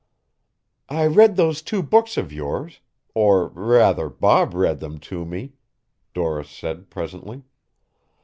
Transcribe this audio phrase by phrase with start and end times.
[0.89, 2.79] "I read those two books of yours
[3.13, 5.53] or rather Bob read them to me,"
[6.15, 7.43] Doris said presently.